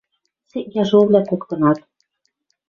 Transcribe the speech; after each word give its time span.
Сек 0.49 0.67
яжовлӓ 0.83 1.21
коктынат. 1.29 1.79